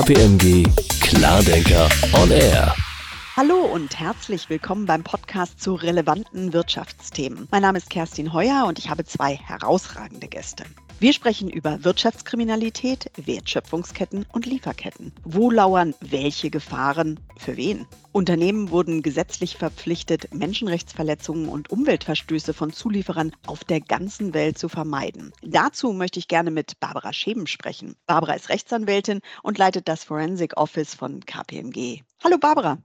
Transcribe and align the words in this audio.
KPMG 0.00 0.64
Klardenker 1.02 1.86
on 2.14 2.32
Air. 2.32 2.89
Hallo 3.36 3.64
und 3.64 4.00
herzlich 4.00 4.50
willkommen 4.50 4.86
beim 4.86 5.04
Podcast 5.04 5.60
zu 5.60 5.74
relevanten 5.74 6.52
Wirtschaftsthemen. 6.52 7.46
Mein 7.52 7.62
Name 7.62 7.78
ist 7.78 7.88
Kerstin 7.88 8.32
Heuer 8.32 8.64
und 8.66 8.80
ich 8.80 8.90
habe 8.90 9.04
zwei 9.04 9.36
herausragende 9.36 10.26
Gäste. 10.26 10.64
Wir 10.98 11.12
sprechen 11.12 11.48
über 11.48 11.84
Wirtschaftskriminalität, 11.84 13.08
Wertschöpfungsketten 13.16 14.26
und 14.32 14.46
Lieferketten. 14.46 15.12
Wo 15.22 15.48
lauern 15.48 15.94
welche 16.00 16.50
Gefahren 16.50 17.20
für 17.38 17.56
wen? 17.56 17.86
Unternehmen 18.10 18.70
wurden 18.70 19.00
gesetzlich 19.00 19.56
verpflichtet, 19.56 20.34
Menschenrechtsverletzungen 20.34 21.48
und 21.48 21.70
Umweltverstöße 21.70 22.52
von 22.52 22.72
Zulieferern 22.72 23.30
auf 23.46 23.62
der 23.62 23.80
ganzen 23.80 24.34
Welt 24.34 24.58
zu 24.58 24.68
vermeiden. 24.68 25.32
Dazu 25.40 25.92
möchte 25.92 26.18
ich 26.18 26.26
gerne 26.26 26.50
mit 26.50 26.80
Barbara 26.80 27.12
Scheben 27.12 27.46
sprechen. 27.46 27.94
Barbara 28.06 28.32
ist 28.34 28.48
Rechtsanwältin 28.48 29.20
und 29.44 29.56
leitet 29.56 29.86
das 29.86 30.02
Forensic 30.02 30.56
Office 30.56 30.96
von 30.96 31.20
KPMG. 31.24 32.02
Hallo 32.24 32.36
Barbara. 32.36 32.78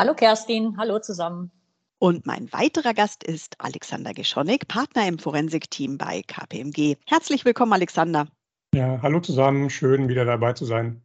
Hallo 0.00 0.14
Kerstin, 0.14 0.78
hallo 0.78 0.98
zusammen. 0.98 1.50
Und 1.98 2.24
mein 2.24 2.50
weiterer 2.54 2.94
Gast 2.94 3.22
ist 3.22 3.56
Alexander 3.58 4.14
Geschonik, 4.14 4.66
Partner 4.66 5.06
im 5.06 5.18
Forensik-Team 5.18 5.98
bei 5.98 6.22
KPMG. 6.22 6.96
Herzlich 7.06 7.44
willkommen, 7.44 7.74
Alexander. 7.74 8.26
Ja, 8.74 8.98
hallo 9.02 9.20
zusammen, 9.20 9.68
schön 9.68 10.08
wieder 10.08 10.24
dabei 10.24 10.54
zu 10.54 10.64
sein. 10.64 11.02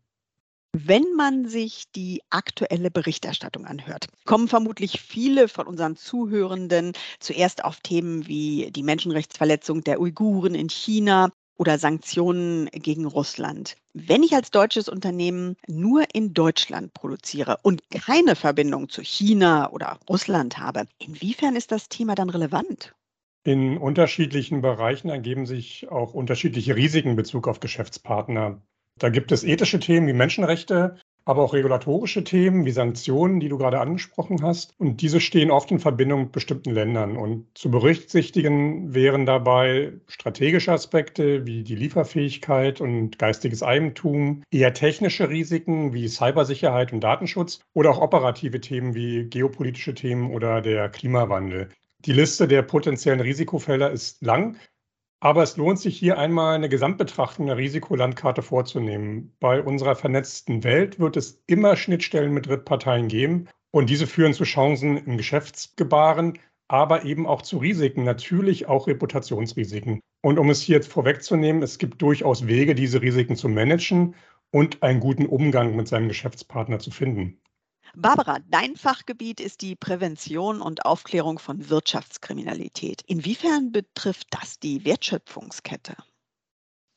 Wenn 0.72 1.14
man 1.18 1.46
sich 1.46 1.92
die 1.94 2.22
aktuelle 2.30 2.90
Berichterstattung 2.90 3.66
anhört, 3.66 4.08
kommen 4.24 4.48
vermutlich 4.48 5.02
viele 5.02 5.50
von 5.50 5.68
unseren 5.68 5.98
Zuhörenden 5.98 6.94
zuerst 7.20 7.66
auf 7.66 7.82
Themen 7.82 8.28
wie 8.28 8.72
die 8.72 8.84
Menschenrechtsverletzung 8.84 9.84
der 9.84 10.00
Uiguren 10.00 10.56
in 10.56 10.70
China 10.70 11.32
oder 11.58 11.78
Sanktionen 11.78 12.68
gegen 12.72 13.06
Russland. 13.06 13.78
Wenn 13.94 14.24
ich 14.24 14.34
als 14.34 14.52
deutsches 14.52 14.90
Unternehmen 14.90 15.56
nur 15.68 16.04
in 16.14 16.34
Deutschland 16.34 16.94
produziere 16.94 17.58
und 17.62 17.82
keine 17.90 18.36
Verbindung 18.36 18.90
zu 18.90 19.02
China 19.02 19.72
oder 19.72 20.00
Russland 20.10 20.58
habe, 20.58 20.86
inwiefern 21.00 21.56
ist 21.56 21.72
das 21.72 21.90
Thema 21.90 22.16
dann 22.16 22.30
relevant? 22.30 22.94
In 23.44 23.78
unterschiedlichen 23.78 24.62
Bereichen 24.62 25.10
ergeben 25.10 25.46
sich 25.46 25.88
auch 25.90 26.14
unterschiedliche 26.14 26.76
Risiken 26.76 27.12
in 27.12 27.16
Bezug 27.16 27.48
auf 27.48 27.60
Geschäftspartner. 27.60 28.62
Da 28.98 29.10
gibt 29.10 29.32
es 29.32 29.44
ethische 29.44 29.80
Themen 29.80 30.08
wie 30.08 30.14
Menschenrechte, 30.14 30.98
aber 31.26 31.42
auch 31.42 31.54
regulatorische 31.54 32.24
Themen 32.24 32.66
wie 32.66 32.72
Sanktionen, 32.72 33.40
die 33.40 33.50
du 33.50 33.58
gerade 33.58 33.80
angesprochen 33.80 34.44
hast. 34.44 34.74
Und 34.78 35.02
diese 35.02 35.20
stehen 35.20 35.52
oft 35.52 35.72
in 35.72 35.80
Verbindung 35.80 36.22
mit 36.22 36.32
bestimmten 36.32 36.72
Ländern. 36.72 37.18
Und 37.18 37.48
zu 37.56 37.72
berücksichtigen 37.72 38.94
wären 38.94 39.26
dabei 39.26 39.94
strategische 40.08 40.72
Aspekte 40.72 41.46
wie 41.48 41.64
die 41.64 41.76
Lieferfähigkeit 41.76 42.80
und 42.80 43.18
geistiges 43.18 43.64
Eigentum, 43.64 44.44
eher 44.52 44.74
technische 44.74 45.30
Risiken 45.30 45.94
wie 45.94 46.08
Cybersicherheit 46.08 46.94
und 46.94 47.02
Datenschutz 47.02 47.60
oder 47.74 47.90
auch 47.90 48.02
operative 48.02 48.62
Themen 48.62 48.94
wie 48.94 49.26
geopolitische 49.28 49.96
Themen 49.96 50.30
oder 50.32 50.62
der 50.62 50.90
Klimawandel. 50.90 51.70
Die 52.06 52.14
Liste 52.14 52.48
der 52.48 52.62
potenziellen 52.62 53.20
Risikofelder 53.20 53.90
ist 53.90 54.24
lang, 54.24 54.58
aber 55.20 55.44
es 55.44 55.58
lohnt 55.58 55.80
sich 55.80 55.98
hier 55.98 56.18
einmal 56.18 56.56
eine 56.56 56.70
Gesamtbetrachtung 56.70 57.48
der 57.48 57.58
Risikolandkarte 57.58 58.42
vorzunehmen. 58.42 59.36
Bei 59.40 59.62
unserer 59.62 59.96
vernetzten 59.96 60.64
Welt 60.64 61.00
wird 61.00 61.18
es 61.18 61.42
immer 61.48 61.76
Schnittstellen 61.76 62.34
mit 62.34 62.48
Drittparteien 62.48 63.08
geben 63.08 63.48
und 63.72 63.90
diese 63.90 64.08
führen 64.08 64.34
zu 64.34 64.44
Chancen 64.44 64.98
im 64.98 65.18
Geschäftsgebaren, 65.18 66.40
aber 66.68 67.06
eben 67.06 67.28
auch 67.28 67.42
zu 67.42 67.58
Risiken, 67.58 68.04
natürlich 68.04 68.68
auch 68.68 68.88
Reputationsrisiken. 68.88 70.02
Und 70.22 70.40
um 70.40 70.50
es 70.50 70.62
hier 70.62 70.78
jetzt 70.78 70.92
vorwegzunehmen, 70.92 71.62
es 71.62 71.78
gibt 71.78 72.02
durchaus 72.02 72.48
Wege, 72.48 72.74
diese 72.74 73.02
Risiken 73.02 73.36
zu 73.36 73.50
managen 73.50 74.16
und 74.52 74.82
einen 74.82 75.00
guten 75.00 75.26
Umgang 75.26 75.76
mit 75.76 75.88
seinem 75.88 76.08
Geschäftspartner 76.08 76.80
zu 76.80 76.92
finden. 76.92 77.40
Barbara, 77.98 78.40
dein 78.50 78.76
Fachgebiet 78.76 79.40
ist 79.40 79.62
die 79.62 79.76
Prävention 79.76 80.62
und 80.62 80.86
Aufklärung 80.86 81.40
von 81.40 81.70
Wirtschaftskriminalität. 81.70 83.02
Inwiefern 83.08 83.72
betrifft 83.72 84.28
das 84.32 84.60
die 84.60 84.84
Wertschöpfungskette? 84.84 85.96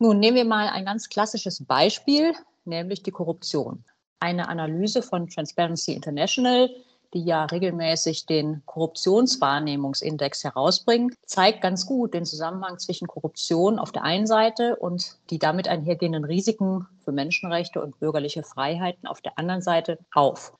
Nun 0.00 0.18
nehmen 0.18 0.36
wir 0.36 0.44
mal 0.44 0.68
ein 0.68 0.84
ganz 0.84 1.08
klassisches 1.08 1.64
Beispiel, 1.64 2.32
nämlich 2.64 3.02
die 3.02 3.10
Korruption. 3.10 3.84
Eine 4.20 4.48
Analyse 4.48 5.02
von 5.02 5.28
Transparency 5.28 5.92
International, 5.92 6.68
die 7.14 7.24
ja 7.24 7.44
regelmäßig 7.44 8.26
den 8.26 8.62
Korruptionswahrnehmungsindex 8.66 10.44
herausbringen, 10.44 11.14
zeigt 11.24 11.62
ganz 11.62 11.86
gut 11.86 12.12
den 12.12 12.26
Zusammenhang 12.26 12.78
zwischen 12.78 13.06
Korruption 13.06 13.78
auf 13.78 13.92
der 13.92 14.02
einen 14.02 14.26
Seite 14.26 14.76
und 14.76 15.16
die 15.30 15.38
damit 15.38 15.68
einhergehenden 15.68 16.24
Risiken 16.24 16.86
für 17.04 17.12
Menschenrechte 17.12 17.80
und 17.80 17.98
bürgerliche 18.00 18.42
Freiheiten 18.42 19.06
auf 19.06 19.20
der 19.20 19.38
anderen 19.38 19.62
Seite 19.62 19.98
auf. 20.12 20.57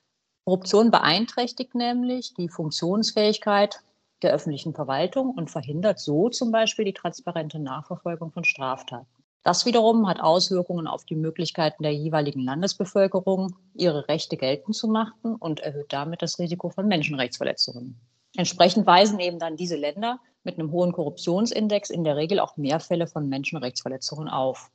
Korruption 0.49 0.89
beeinträchtigt 0.89 1.75
nämlich 1.75 2.33
die 2.33 2.49
Funktionsfähigkeit 2.49 3.81
der 4.23 4.33
öffentlichen 4.33 4.73
Verwaltung 4.73 5.29
und 5.29 5.51
verhindert 5.51 5.99
so 5.99 6.27
zum 6.29 6.51
Beispiel 6.51 6.85
die 6.85 6.93
transparente 6.93 7.59
Nachverfolgung 7.59 8.31
von 8.31 8.43
Straftaten. 8.43 9.05
Das 9.43 9.67
wiederum 9.67 10.07
hat 10.09 10.19
Auswirkungen 10.19 10.87
auf 10.87 11.05
die 11.05 11.15
Möglichkeiten 11.15 11.83
der 11.83 11.93
jeweiligen 11.93 12.39
Landesbevölkerung, 12.39 13.57
ihre 13.75 14.07
Rechte 14.07 14.37
geltend 14.37 14.75
zu 14.75 14.87
machen 14.87 15.35
und 15.35 15.59
erhöht 15.59 15.93
damit 15.93 16.23
das 16.23 16.39
Risiko 16.39 16.71
von 16.71 16.87
Menschenrechtsverletzungen. 16.87 18.01
Entsprechend 18.35 18.87
weisen 18.87 19.19
eben 19.19 19.37
dann 19.37 19.55
diese 19.55 19.75
Länder 19.75 20.19
mit 20.41 20.57
einem 20.57 20.71
hohen 20.71 20.93
Korruptionsindex 20.93 21.91
in 21.91 22.03
der 22.03 22.15
Regel 22.15 22.39
auch 22.39 22.57
mehr 22.57 22.79
Fälle 22.79 23.05
von 23.05 23.29
Menschenrechtsverletzungen 23.29 24.27
auf. 24.27 24.71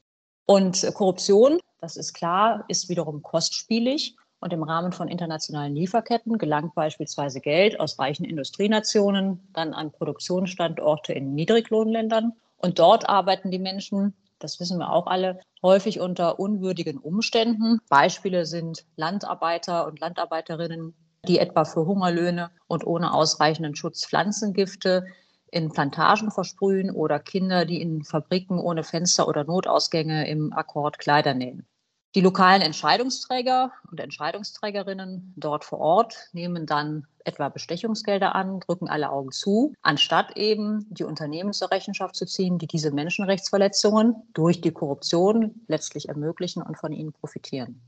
Und 0.47 0.89
Korruption, 0.95 1.59
das 1.81 1.97
ist 1.97 2.13
klar, 2.13 2.65
ist 2.69 2.89
wiederum 2.89 3.23
kostspielig 3.23 4.15
und 4.45 4.53
im 4.53 4.63
Rahmen 4.63 4.93
von 4.93 5.09
internationalen 5.09 5.75
Lieferketten 5.75 6.37
gelangt 6.37 6.75
beispielsweise 6.75 7.41
Geld 7.41 7.81
aus 7.81 7.99
reichen 7.99 8.25
Industrienationen 8.25 9.49
dann 9.55 9.73
an 9.73 9.91
Produktionsstandorte 9.91 11.15
in 11.15 11.35
Niedriglohnländern. 11.35 12.35
Und 12.59 12.79
dort 12.79 13.09
arbeiten 13.09 13.51
die 13.51 13.59
Menschen, 13.59 14.13
das 14.39 14.61
wissen 14.61 14.79
wir 14.79 14.93
auch 14.93 15.07
alle, 15.07 15.41
häufig 15.63 15.99
unter 15.99 16.39
unwürdigen 16.39 16.99
Umständen. 16.99 17.79
Beispiele 17.89 18.45
sind 18.45 18.85
Landarbeiter 18.97 19.87
und 19.87 19.99
Landarbeiterinnen, 19.99 20.95
die 21.27 21.39
etwa 21.39 21.65
für 21.65 21.87
Hungerlöhne 21.87 22.51
und 22.67 22.87
ohne 22.87 23.15
ausreichenden 23.15 23.75
Schutz 23.75 24.05
Pflanzengifte 24.05 25.07
in 25.53 25.71
Plantagen 25.71 26.31
versprühen 26.31 26.91
oder 26.91 27.19
Kinder, 27.19 27.65
die 27.65 27.81
in 27.81 28.05
Fabriken 28.05 28.59
ohne 28.59 28.85
Fenster 28.85 29.27
oder 29.27 29.45
Notausgänge 29.45 30.29
im 30.29 30.53
Akkord 30.53 30.99
Kleider 30.99 31.33
nähen. 31.33 31.67
Die 32.15 32.21
lokalen 32.21 32.63
Entscheidungsträger 32.63 33.73
und 33.91 33.99
Entscheidungsträgerinnen 33.99 35.35
dort 35.37 35.65
vor 35.65 35.81
Ort 35.81 36.15
nehmen 36.33 36.65
dann 36.65 37.09
etwa 37.25 37.49
Bestechungsgelder 37.49 38.37
an, 38.37 38.61
drücken 38.61 38.89
alle 38.89 39.11
Augen 39.11 39.33
zu, 39.33 39.73
anstatt 39.83 40.37
eben 40.37 40.87
die 40.91 41.03
Unternehmen 41.03 41.53
zur 41.53 41.73
Rechenschaft 41.73 42.15
zu 42.15 42.25
ziehen, 42.25 42.59
die 42.59 42.69
diese 42.69 42.93
Menschenrechtsverletzungen 42.93 44.15
durch 44.33 44.61
die 44.61 44.71
Korruption 44.71 45.63
letztlich 45.67 46.09
ermöglichen 46.09 46.63
und 46.63 46.79
von 46.79 46.93
ihnen 46.93 47.13
profitieren. 47.13 47.81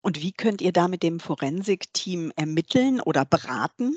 Und 0.00 0.22
wie 0.22 0.30
könnt 0.30 0.62
ihr 0.62 0.72
da 0.72 0.86
mit 0.86 1.02
dem 1.02 1.18
Forensikteam 1.18 2.32
ermitteln 2.36 3.00
oder 3.00 3.24
beraten? 3.24 3.96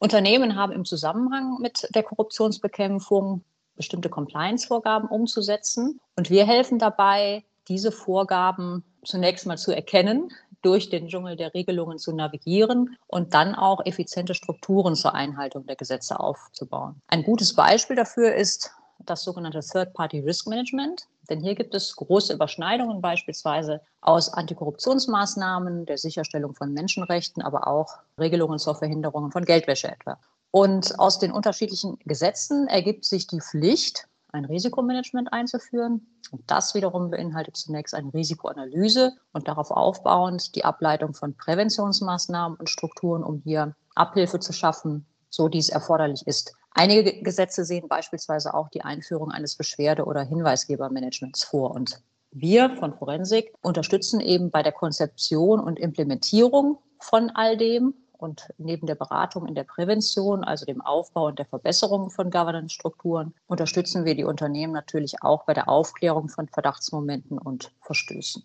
Unternehmen 0.00 0.56
haben 0.56 0.72
im 0.72 0.84
Zusammenhang 0.84 1.58
mit 1.60 1.88
der 1.94 2.02
Korruptionsbekämpfung 2.02 3.44
bestimmte 3.76 4.08
Compliance-Vorgaben 4.08 5.08
umzusetzen. 5.08 6.00
Und 6.16 6.30
wir 6.30 6.46
helfen 6.46 6.80
dabei, 6.80 7.44
diese 7.68 7.92
Vorgaben 7.92 8.84
zunächst 9.04 9.46
mal 9.46 9.58
zu 9.58 9.72
erkennen, 9.72 10.30
durch 10.62 10.88
den 10.88 11.08
Dschungel 11.08 11.36
der 11.36 11.52
Regelungen 11.52 11.98
zu 11.98 12.12
navigieren 12.12 12.96
und 13.06 13.34
dann 13.34 13.54
auch 13.54 13.84
effiziente 13.84 14.34
Strukturen 14.34 14.96
zur 14.96 15.14
Einhaltung 15.14 15.66
der 15.66 15.76
Gesetze 15.76 16.18
aufzubauen. 16.18 17.00
Ein 17.08 17.22
gutes 17.22 17.54
Beispiel 17.54 17.96
dafür 17.96 18.34
ist 18.34 18.70
das 19.00 19.24
sogenannte 19.24 19.60
Third-Party 19.60 20.20
Risk 20.20 20.46
Management. 20.46 21.06
Denn 21.28 21.40
hier 21.40 21.54
gibt 21.54 21.74
es 21.74 21.94
große 21.96 22.34
Überschneidungen 22.34 23.00
beispielsweise 23.00 23.80
aus 24.00 24.32
Antikorruptionsmaßnahmen, 24.32 25.86
der 25.86 25.98
Sicherstellung 25.98 26.54
von 26.54 26.72
Menschenrechten, 26.72 27.42
aber 27.42 27.66
auch 27.66 27.98
Regelungen 28.18 28.58
zur 28.58 28.74
Verhinderung 28.74 29.30
von 29.30 29.44
Geldwäsche 29.44 29.88
etwa. 29.88 30.18
Und 30.50 30.98
aus 30.98 31.18
den 31.18 31.32
unterschiedlichen 31.32 31.98
Gesetzen 32.04 32.68
ergibt 32.68 33.04
sich 33.04 33.26
die 33.26 33.40
Pflicht, 33.40 34.06
ein 34.34 34.44
Risikomanagement 34.44 35.32
einzuführen. 35.32 36.06
Und 36.30 36.42
das 36.48 36.74
wiederum 36.74 37.10
beinhaltet 37.10 37.56
zunächst 37.56 37.94
eine 37.94 38.12
Risikoanalyse 38.12 39.12
und 39.32 39.48
darauf 39.48 39.70
aufbauend 39.70 40.54
die 40.54 40.64
Ableitung 40.64 41.14
von 41.14 41.36
Präventionsmaßnahmen 41.36 42.58
und 42.58 42.68
Strukturen, 42.68 43.22
um 43.22 43.40
hier 43.44 43.74
Abhilfe 43.94 44.40
zu 44.40 44.52
schaffen, 44.52 45.06
so 45.30 45.48
dies 45.48 45.68
erforderlich 45.68 46.26
ist. 46.26 46.54
Einige 46.72 47.22
Gesetze 47.22 47.64
sehen 47.64 47.88
beispielsweise 47.88 48.52
auch 48.52 48.68
die 48.68 48.82
Einführung 48.82 49.30
eines 49.30 49.56
Beschwerde- 49.56 50.04
oder 50.04 50.22
Hinweisgebermanagements 50.22 51.44
vor. 51.44 51.70
Und 51.70 52.02
wir 52.32 52.76
von 52.76 52.94
Forensik 52.94 53.54
unterstützen 53.62 54.20
eben 54.20 54.50
bei 54.50 54.64
der 54.64 54.72
Konzeption 54.72 55.60
und 55.60 55.78
Implementierung 55.78 56.78
von 56.98 57.30
all 57.30 57.56
dem 57.56 57.94
und 58.24 58.48
neben 58.58 58.86
der 58.86 58.94
Beratung 58.94 59.46
in 59.46 59.54
der 59.54 59.64
Prävention, 59.64 60.42
also 60.42 60.64
dem 60.64 60.80
Aufbau 60.80 61.26
und 61.28 61.38
der 61.38 61.46
Verbesserung 61.46 62.10
von 62.10 62.30
Governance-Strukturen, 62.30 63.34
unterstützen 63.46 64.04
wir 64.04 64.14
die 64.14 64.24
Unternehmen 64.24 64.72
natürlich 64.72 65.22
auch 65.22 65.44
bei 65.44 65.52
der 65.52 65.68
Aufklärung 65.68 66.28
von 66.30 66.48
Verdachtsmomenten 66.48 67.38
und 67.38 67.72
Verstößen. 67.82 68.42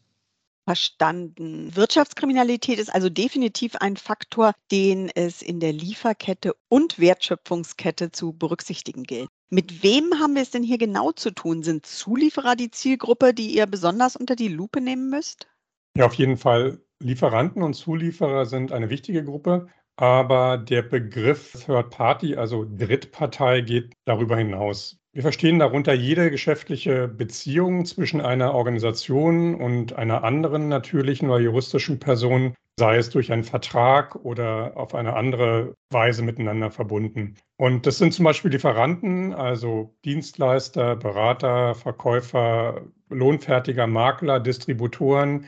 verstanden. 0.70 1.76
Wirtschaftskriminalität 1.76 2.78
ist 2.78 2.94
also 2.94 3.10
definitiv 3.10 3.76
ein 3.78 3.98
Faktor, 3.98 4.54
den 4.72 5.10
es 5.16 5.42
in 5.42 5.60
der 5.60 5.74
Lieferkette 5.74 6.54
und 6.68 7.00
Wertschöpfungskette 7.00 8.12
zu 8.12 8.34
berücksichtigen 8.34 9.04
gilt. 9.04 9.30
Mit 9.50 9.82
wem 9.82 10.20
haben 10.20 10.36
wir 10.36 10.44
es 10.44 10.52
denn 10.52 10.62
hier 10.62 10.78
genau 10.78 11.12
zu 11.12 11.32
tun? 11.32 11.64
Sind 11.64 11.88
Zulieferer 11.88 12.56
die 12.56 12.70
Zielgruppe, 12.70 13.34
die 13.34 13.56
ihr 13.56 13.66
besonders 13.66 14.16
unter 14.16 14.36
die 14.36 14.50
Lupe 14.50 14.80
nehmen 14.80 15.10
müsst? 15.10 15.48
Ja, 15.96 16.06
auf 16.06 16.14
jeden 16.14 16.38
Fall. 16.38 16.80
Lieferanten 17.02 17.64
und 17.64 17.74
Zulieferer 17.74 18.46
sind 18.46 18.72
eine 18.72 18.90
wichtige 18.90 19.24
Gruppe. 19.24 19.68
Aber 19.96 20.58
der 20.58 20.82
Begriff 20.82 21.66
Third 21.66 21.90
Party, 21.90 22.36
also 22.36 22.66
Drittpartei, 22.66 23.62
geht 23.62 23.94
darüber 24.06 24.38
hinaus. 24.38 24.98
Wir 25.12 25.24
verstehen 25.24 25.60
darunter 25.60 25.94
jede 25.94 26.32
geschäftliche 26.32 27.08
Beziehung 27.08 27.84
zwischen 27.84 28.22
einer 28.22 28.54
Organisation 28.54 29.56
und 29.56 29.94
einer 29.94 30.24
anderen 30.24 30.70
natürlichen 30.70 31.30
oder 31.30 31.40
juristischen 31.40 32.00
Person, 32.00 32.54
sei 32.80 32.96
es 32.98 33.10
durch 33.10 33.32
einen 33.32 33.44
Vertrag 33.44 34.16
oder 34.16 34.78
auf 34.78 34.96
eine 34.96 35.16
andere 35.16 35.74
Weise 35.90 36.24
miteinander 36.24 36.72
verbunden. 36.72 37.36
Und 37.58 37.86
das 37.86 37.98
sind 37.98 38.14
zum 38.14 38.24
Beispiel 38.24 38.52
Lieferanten, 38.52 39.34
also 39.34 39.96
Dienstleister, 40.06 40.96
Berater, 40.96 41.76
Verkäufer, 41.76 42.86
lohnfertiger 43.10 43.88
Makler, 43.88 44.40
Distributoren, 44.40 45.46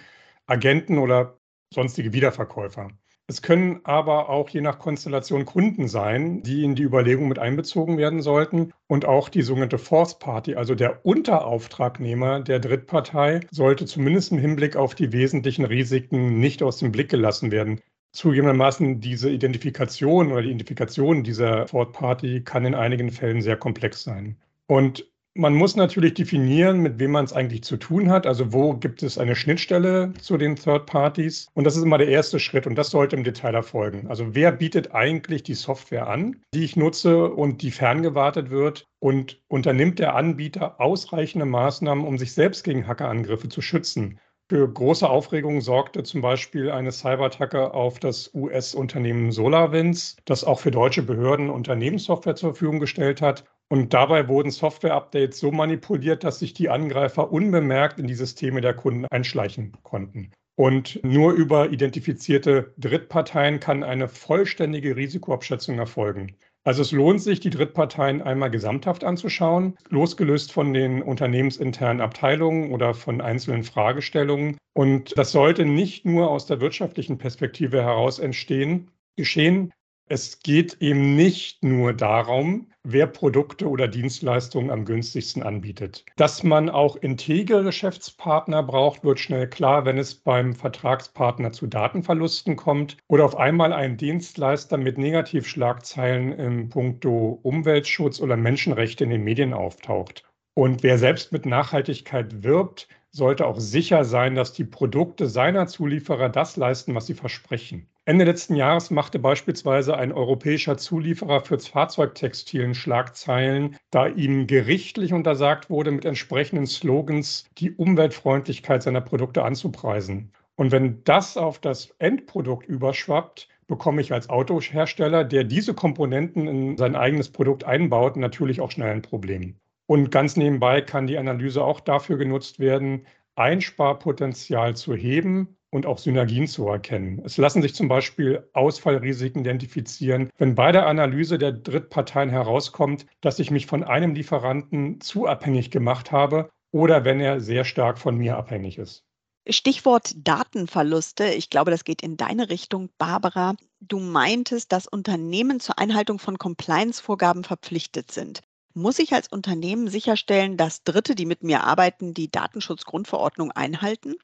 Agenten 0.47 0.97
oder 0.97 1.37
sonstige 1.73 2.13
Wiederverkäufer. 2.13 2.89
Es 3.27 3.41
können 3.41 3.79
aber 3.85 4.27
auch 4.27 4.49
je 4.49 4.59
nach 4.59 4.77
Konstellation 4.77 5.45
Kunden 5.45 5.87
sein, 5.87 6.43
die 6.43 6.65
in 6.65 6.75
die 6.75 6.83
Überlegung 6.83 7.29
mit 7.29 7.39
einbezogen 7.39 7.97
werden 7.97 8.21
sollten. 8.21 8.73
Und 8.87 9.05
auch 9.05 9.29
die 9.29 9.41
sogenannte 9.41 9.77
Fourth 9.77 10.19
Party, 10.19 10.55
also 10.55 10.75
der 10.75 11.05
Unterauftragnehmer 11.05 12.41
der 12.41 12.59
Drittpartei, 12.59 13.39
sollte 13.49 13.85
zumindest 13.85 14.33
im 14.33 14.37
Hinblick 14.37 14.75
auf 14.75 14.95
die 14.95 15.13
wesentlichen 15.13 15.63
Risiken 15.63 16.41
nicht 16.41 16.61
aus 16.61 16.79
dem 16.79 16.91
Blick 16.91 17.09
gelassen 17.09 17.51
werden. 17.51 17.79
Zugegebenermaßen 18.11 18.99
diese 18.99 19.29
Identifikation 19.29 20.33
oder 20.33 20.41
die 20.41 20.49
Identifikation 20.49 21.23
dieser 21.23 21.67
Fourth 21.67 21.93
Party 21.93 22.41
kann 22.43 22.65
in 22.65 22.75
einigen 22.75 23.11
Fällen 23.11 23.41
sehr 23.41 23.55
komplex 23.55 24.03
sein. 24.03 24.37
Und 24.67 25.09
man 25.33 25.53
muss 25.53 25.75
natürlich 25.75 26.13
definieren, 26.13 26.81
mit 26.81 26.99
wem 26.99 27.11
man 27.11 27.25
es 27.25 27.33
eigentlich 27.33 27.63
zu 27.63 27.77
tun 27.77 28.09
hat. 28.09 28.27
Also 28.27 28.51
wo 28.51 28.73
gibt 28.73 29.01
es 29.01 29.17
eine 29.17 29.35
Schnittstelle 29.35 30.13
zu 30.19 30.37
den 30.37 30.55
Third 30.55 30.85
Parties? 30.85 31.47
Und 31.53 31.63
das 31.63 31.77
ist 31.77 31.83
immer 31.83 31.97
der 31.97 32.09
erste 32.09 32.39
Schritt 32.39 32.67
und 32.67 32.75
das 32.75 32.89
sollte 32.89 33.15
im 33.15 33.23
Detail 33.23 33.55
erfolgen. 33.55 34.07
Also 34.09 34.35
wer 34.35 34.51
bietet 34.51 34.93
eigentlich 34.93 35.43
die 35.43 35.53
Software 35.53 36.07
an, 36.07 36.41
die 36.53 36.65
ich 36.65 36.75
nutze 36.75 37.29
und 37.29 37.61
die 37.61 37.71
ferngewartet 37.71 38.49
wird? 38.49 38.87
Und 38.99 39.41
unternimmt 39.47 39.97
der 39.99 40.15
Anbieter 40.15 40.79
ausreichende 40.79 41.45
Maßnahmen, 41.45 42.05
um 42.05 42.17
sich 42.17 42.33
selbst 42.33 42.63
gegen 42.63 42.87
Hackerangriffe 42.87 43.49
zu 43.49 43.61
schützen? 43.61 44.19
Für 44.49 44.67
große 44.67 45.09
Aufregung 45.09 45.61
sorgte 45.61 46.03
zum 46.03 46.19
Beispiel 46.19 46.69
eine 46.69 46.91
Cyberattacke 46.91 47.73
auf 47.73 47.99
das 47.99 48.31
US-Unternehmen 48.33 49.31
SolarWinds, 49.31 50.17
das 50.25 50.43
auch 50.43 50.59
für 50.59 50.71
deutsche 50.71 51.03
Behörden 51.03 51.49
Unternehmenssoftware 51.49 52.35
zur 52.35 52.49
Verfügung 52.49 52.81
gestellt 52.81 53.21
hat. 53.21 53.45
Und 53.71 53.93
dabei 53.93 54.27
wurden 54.27 54.51
Software-Updates 54.51 55.39
so 55.39 55.49
manipuliert, 55.49 56.25
dass 56.25 56.39
sich 56.39 56.53
die 56.53 56.67
Angreifer 56.67 57.31
unbemerkt 57.31 57.99
in 57.99 58.07
die 58.07 58.15
Systeme 58.15 58.59
der 58.59 58.73
Kunden 58.73 59.05
einschleichen 59.05 59.71
konnten. 59.83 60.31
Und 60.57 60.99
nur 61.05 61.31
über 61.31 61.69
identifizierte 61.69 62.73
Drittparteien 62.77 63.61
kann 63.61 63.85
eine 63.85 64.09
vollständige 64.09 64.97
Risikoabschätzung 64.97 65.79
erfolgen. 65.79 66.35
Also 66.65 66.81
es 66.81 66.91
lohnt 66.91 67.21
sich, 67.21 67.39
die 67.39 67.49
Drittparteien 67.49 68.21
einmal 68.21 68.51
gesamthaft 68.51 69.05
anzuschauen, 69.05 69.77
losgelöst 69.87 70.51
von 70.51 70.73
den 70.73 71.01
unternehmensinternen 71.01 72.01
Abteilungen 72.01 72.73
oder 72.73 72.93
von 72.93 73.21
einzelnen 73.21 73.63
Fragestellungen. 73.63 74.57
Und 74.73 75.17
das 75.17 75.31
sollte 75.31 75.63
nicht 75.63 76.05
nur 76.05 76.29
aus 76.29 76.45
der 76.45 76.59
wirtschaftlichen 76.59 77.17
Perspektive 77.17 77.81
heraus 77.81 78.19
entstehen, 78.19 78.91
geschehen, 79.15 79.71
es 80.11 80.39
geht 80.39 80.81
eben 80.81 81.15
nicht 81.15 81.63
nur 81.63 81.93
darum, 81.93 82.67
wer 82.83 83.07
Produkte 83.07 83.69
oder 83.69 83.87
Dienstleistungen 83.87 84.69
am 84.69 84.83
günstigsten 84.83 85.41
anbietet. 85.41 86.03
Dass 86.17 86.43
man 86.43 86.69
auch 86.69 86.97
integre 86.97 87.63
Geschäftspartner 87.63 88.61
braucht, 88.61 89.05
wird 89.05 89.21
schnell 89.21 89.47
klar, 89.47 89.85
wenn 89.85 89.97
es 89.97 90.13
beim 90.13 90.53
Vertragspartner 90.53 91.53
zu 91.53 91.65
Datenverlusten 91.65 92.57
kommt 92.57 92.97
oder 93.07 93.23
auf 93.23 93.37
einmal 93.37 93.71
ein 93.71 93.95
Dienstleister 93.95 94.75
mit 94.75 94.97
Negativschlagzeilen 94.97 96.33
im 96.33 96.67
Punkto 96.67 97.39
Umweltschutz 97.43 98.19
oder 98.19 98.35
Menschenrechte 98.35 99.05
in 99.05 99.11
den 99.11 99.23
Medien 99.23 99.53
auftaucht. 99.53 100.25
Und 100.53 100.83
wer 100.83 100.97
selbst 100.97 101.31
mit 101.31 101.45
Nachhaltigkeit 101.45 102.43
wirbt, 102.43 102.89
sollte 103.11 103.45
auch 103.45 103.59
sicher 103.59 104.05
sein, 104.05 104.35
dass 104.35 104.53
die 104.53 104.63
Produkte 104.63 105.27
seiner 105.27 105.67
Zulieferer 105.67 106.29
das 106.29 106.55
leisten, 106.55 106.95
was 106.95 107.07
sie 107.07 107.13
versprechen. 107.13 107.87
Ende 108.05 108.25
letzten 108.25 108.55
Jahres 108.55 108.89
machte 108.89 109.19
beispielsweise 109.19 109.95
ein 109.95 110.11
europäischer 110.11 110.77
Zulieferer 110.77 111.41
für 111.41 111.59
Fahrzeugtextilien 111.59 112.73
Schlagzeilen, 112.73 113.77
da 113.91 114.07
ihm 114.07 114.47
gerichtlich 114.47 115.13
untersagt 115.13 115.69
wurde, 115.69 115.91
mit 115.91 116.05
entsprechenden 116.05 116.65
Slogans 116.65 117.45
die 117.57 117.71
Umweltfreundlichkeit 117.71 118.81
seiner 118.81 119.01
Produkte 119.01 119.43
anzupreisen. 119.43 120.31
Und 120.55 120.71
wenn 120.71 121.03
das 121.03 121.37
auf 121.37 121.59
das 121.59 121.93
Endprodukt 121.99 122.67
überschwappt, 122.67 123.49
bekomme 123.67 124.01
ich 124.01 124.13
als 124.13 124.29
Autohersteller, 124.29 125.23
der 125.23 125.43
diese 125.43 125.73
Komponenten 125.73 126.47
in 126.47 126.77
sein 126.77 126.95
eigenes 126.95 127.29
Produkt 127.29 127.63
einbaut, 127.63 128.17
natürlich 128.17 128.61
auch 128.61 128.71
schnell 128.71 128.91
ein 128.91 129.01
Problem. 129.01 129.55
Und 129.91 130.09
ganz 130.09 130.37
nebenbei 130.37 130.79
kann 130.79 131.05
die 131.05 131.17
Analyse 131.17 131.61
auch 131.65 131.81
dafür 131.81 132.17
genutzt 132.17 132.59
werden, 132.59 133.05
Einsparpotenzial 133.35 134.73
zu 134.73 134.95
heben 134.95 135.57
und 135.69 135.85
auch 135.85 135.97
Synergien 135.97 136.47
zu 136.47 136.65
erkennen. 136.69 137.21
Es 137.25 137.35
lassen 137.35 137.61
sich 137.61 137.75
zum 137.75 137.89
Beispiel 137.89 138.47
Ausfallrisiken 138.53 139.41
identifizieren, 139.41 140.29
wenn 140.37 140.55
bei 140.55 140.71
der 140.71 140.87
Analyse 140.87 141.37
der 141.37 141.51
Drittparteien 141.51 142.29
herauskommt, 142.29 143.05
dass 143.19 143.37
ich 143.39 143.51
mich 143.51 143.65
von 143.65 143.83
einem 143.83 144.15
Lieferanten 144.15 145.01
zu 145.01 145.27
abhängig 145.27 145.71
gemacht 145.71 146.13
habe 146.13 146.49
oder 146.71 147.03
wenn 147.03 147.19
er 147.19 147.41
sehr 147.41 147.65
stark 147.65 147.97
von 147.97 148.15
mir 148.15 148.37
abhängig 148.37 148.77
ist. 148.77 149.03
Stichwort 149.49 150.13
Datenverluste. 150.15 151.25
Ich 151.33 151.49
glaube, 151.49 151.69
das 151.69 151.83
geht 151.83 152.01
in 152.01 152.15
deine 152.15 152.49
Richtung, 152.49 152.91
Barbara. 152.97 153.55
Du 153.81 153.99
meintest, 153.99 154.71
dass 154.71 154.87
Unternehmen 154.87 155.59
zur 155.59 155.77
Einhaltung 155.79 156.17
von 156.17 156.37
Compliance-Vorgaben 156.37 157.43
verpflichtet 157.43 158.09
sind. 158.09 158.41
Muss 158.73 158.99
ich 158.99 159.13
als 159.13 159.27
Unternehmen 159.27 159.89
sicherstellen, 159.89 160.55
dass 160.55 160.83
Dritte, 160.83 161.15
die 161.15 161.25
mit 161.25 161.43
mir 161.43 161.63
arbeiten, 161.63 162.13
die 162.13 162.31
Datenschutzgrundverordnung 162.31 163.51
einhalten? 163.51 164.15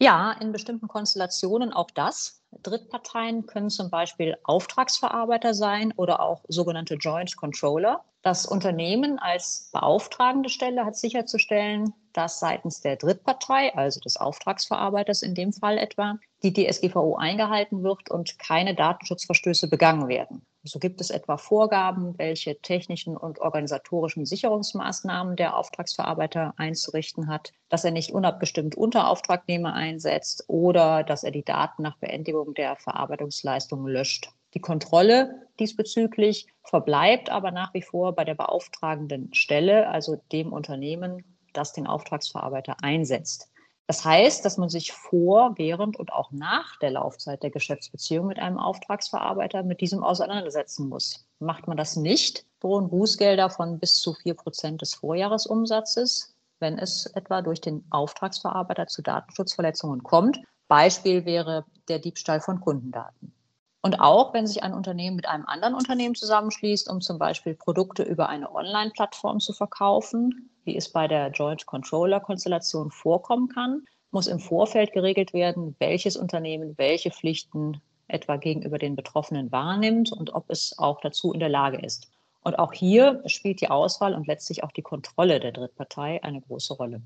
Ja, 0.00 0.32
in 0.32 0.50
bestimmten 0.50 0.88
Konstellationen 0.88 1.72
auch 1.72 1.90
das. 1.90 2.42
Drittparteien 2.62 3.46
können 3.46 3.70
zum 3.70 3.88
Beispiel 3.90 4.36
Auftragsverarbeiter 4.44 5.54
sein 5.54 5.92
oder 5.96 6.20
auch 6.20 6.44
sogenannte 6.48 6.94
Joint 6.94 7.36
Controller. 7.36 8.04
Das 8.22 8.46
Unternehmen 8.46 9.18
als 9.18 9.70
beauftragende 9.72 10.48
Stelle 10.48 10.84
hat 10.84 10.96
sicherzustellen, 10.96 11.92
dass 12.12 12.40
seitens 12.40 12.80
der 12.80 12.96
Drittpartei, 12.96 13.74
also 13.74 14.00
des 14.00 14.16
Auftragsverarbeiters 14.16 15.22
in 15.22 15.34
dem 15.34 15.52
Fall 15.52 15.78
etwa, 15.78 16.18
die 16.42 16.52
DSGVO 16.52 17.16
eingehalten 17.16 17.82
wird 17.82 18.10
und 18.10 18.38
keine 18.38 18.74
Datenschutzverstöße 18.74 19.68
begangen 19.68 20.08
werden. 20.08 20.44
So 20.64 20.78
gibt 20.78 21.00
es 21.00 21.10
etwa 21.10 21.38
Vorgaben, 21.38 22.16
welche 22.18 22.60
technischen 22.60 23.16
und 23.16 23.40
organisatorischen 23.40 24.24
Sicherungsmaßnahmen 24.24 25.34
der 25.34 25.56
Auftragsverarbeiter 25.56 26.54
einzurichten 26.56 27.26
hat, 27.26 27.52
dass 27.68 27.84
er 27.84 27.90
nicht 27.90 28.12
unabgestimmt 28.12 28.76
Unterauftragnehmer 28.76 29.74
einsetzt 29.74 30.44
oder 30.46 31.02
dass 31.02 31.24
er 31.24 31.32
die 31.32 31.44
Daten 31.44 31.82
nach 31.82 31.96
Beendigung 31.96 32.54
der 32.54 32.76
Verarbeitungsleistung 32.76 33.86
löscht. 33.88 34.30
Die 34.54 34.60
Kontrolle 34.60 35.48
diesbezüglich 35.58 36.46
verbleibt 36.62 37.30
aber 37.30 37.50
nach 37.50 37.74
wie 37.74 37.82
vor 37.82 38.14
bei 38.14 38.24
der 38.24 38.34
beauftragenden 38.34 39.34
Stelle, 39.34 39.88
also 39.88 40.22
dem 40.30 40.52
Unternehmen, 40.52 41.24
das 41.52 41.72
den 41.72 41.88
Auftragsverarbeiter 41.88 42.76
einsetzt. 42.82 43.50
Das 43.86 44.04
heißt, 44.04 44.44
dass 44.44 44.58
man 44.58 44.68
sich 44.68 44.92
vor, 44.92 45.54
während 45.56 45.98
und 45.98 46.12
auch 46.12 46.30
nach 46.30 46.78
der 46.78 46.92
Laufzeit 46.92 47.42
der 47.42 47.50
Geschäftsbeziehung 47.50 48.26
mit 48.26 48.38
einem 48.38 48.58
Auftragsverarbeiter 48.58 49.64
mit 49.64 49.80
diesem 49.80 50.02
auseinandersetzen 50.02 50.88
muss. 50.88 51.26
Macht 51.40 51.66
man 51.66 51.76
das 51.76 51.96
nicht, 51.96 52.46
drohen 52.60 52.88
Bußgelder 52.88 53.50
von 53.50 53.78
bis 53.78 53.94
zu 53.94 54.14
vier 54.14 54.34
Prozent 54.34 54.80
des 54.82 54.94
Vorjahresumsatzes, 54.94 56.34
wenn 56.60 56.78
es 56.78 57.06
etwa 57.06 57.42
durch 57.42 57.60
den 57.60 57.84
Auftragsverarbeiter 57.90 58.86
zu 58.86 59.02
Datenschutzverletzungen 59.02 60.02
kommt. 60.02 60.40
Beispiel 60.68 61.24
wäre 61.24 61.66
der 61.88 61.98
Diebstahl 61.98 62.40
von 62.40 62.60
Kundendaten. 62.60 63.34
Und 63.82 64.00
auch 64.00 64.32
wenn 64.32 64.46
sich 64.46 64.62
ein 64.62 64.74
Unternehmen 64.74 65.16
mit 65.16 65.26
einem 65.26 65.44
anderen 65.44 65.74
Unternehmen 65.74 66.14
zusammenschließt, 66.14 66.88
um 66.88 67.00
zum 67.00 67.18
Beispiel 67.18 67.54
Produkte 67.54 68.04
über 68.04 68.28
eine 68.28 68.54
Online-Plattform 68.54 69.40
zu 69.40 69.52
verkaufen, 69.52 70.51
wie 70.64 70.76
es 70.76 70.90
bei 70.90 71.08
der 71.08 71.30
Joint 71.30 71.66
Controller-Konstellation 71.66 72.90
vorkommen 72.90 73.48
kann, 73.48 73.84
muss 74.10 74.26
im 74.26 74.38
Vorfeld 74.38 74.92
geregelt 74.92 75.32
werden, 75.32 75.74
welches 75.78 76.16
Unternehmen 76.16 76.76
welche 76.76 77.10
Pflichten 77.10 77.80
etwa 78.08 78.36
gegenüber 78.36 78.78
den 78.78 78.94
Betroffenen 78.94 79.50
wahrnimmt 79.50 80.12
und 80.12 80.34
ob 80.34 80.50
es 80.50 80.78
auch 80.78 81.00
dazu 81.00 81.32
in 81.32 81.40
der 81.40 81.48
Lage 81.48 81.78
ist. 81.78 82.10
Und 82.42 82.58
auch 82.58 82.72
hier 82.72 83.22
spielt 83.26 83.60
die 83.60 83.70
Auswahl 83.70 84.14
und 84.14 84.26
letztlich 84.26 84.64
auch 84.64 84.72
die 84.72 84.82
Kontrolle 84.82 85.40
der 85.40 85.52
Drittpartei 85.52 86.22
eine 86.22 86.40
große 86.40 86.74
Rolle. 86.74 87.02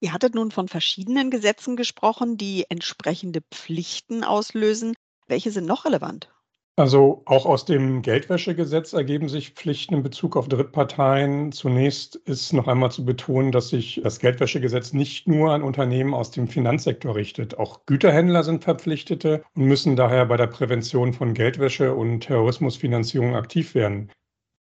Ihr 0.00 0.12
hattet 0.12 0.34
nun 0.34 0.50
von 0.50 0.68
verschiedenen 0.68 1.30
Gesetzen 1.30 1.76
gesprochen, 1.76 2.36
die 2.36 2.66
entsprechende 2.68 3.40
Pflichten 3.50 4.24
auslösen. 4.24 4.94
Welche 5.26 5.50
sind 5.50 5.66
noch 5.66 5.86
relevant? 5.86 6.28
Also 6.76 7.22
auch 7.26 7.46
aus 7.46 7.64
dem 7.64 8.02
Geldwäschegesetz 8.02 8.94
ergeben 8.94 9.28
sich 9.28 9.50
Pflichten 9.50 9.94
in 9.94 10.02
Bezug 10.02 10.36
auf 10.36 10.48
Drittparteien. 10.48 11.52
Zunächst 11.52 12.16
ist 12.16 12.52
noch 12.52 12.66
einmal 12.66 12.90
zu 12.90 13.04
betonen, 13.04 13.52
dass 13.52 13.68
sich 13.68 14.00
das 14.02 14.18
Geldwäschegesetz 14.18 14.92
nicht 14.92 15.28
nur 15.28 15.52
an 15.52 15.62
Unternehmen 15.62 16.14
aus 16.14 16.32
dem 16.32 16.48
Finanzsektor 16.48 17.14
richtet. 17.14 17.58
Auch 17.58 17.86
Güterhändler 17.86 18.42
sind 18.42 18.64
Verpflichtete 18.64 19.44
und 19.54 19.66
müssen 19.66 19.94
daher 19.94 20.26
bei 20.26 20.36
der 20.36 20.48
Prävention 20.48 21.12
von 21.12 21.32
Geldwäsche 21.32 21.94
und 21.94 22.22
Terrorismusfinanzierung 22.22 23.36
aktiv 23.36 23.76
werden. 23.76 24.10